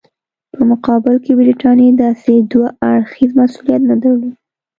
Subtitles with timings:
[0.53, 4.35] په مقابل کې برټانیې داسې دوه اړخیز مسولیت نه درلود.